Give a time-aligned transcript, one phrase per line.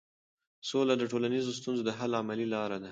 [0.69, 2.79] سوله د ټولنیزو ستونزو د حل عملي لار ده.